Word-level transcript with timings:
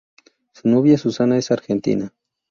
Su 0.53 0.67
novia 0.67 0.97
Susana 0.97 1.37
es 1.37 1.51
argentina. 1.51 2.11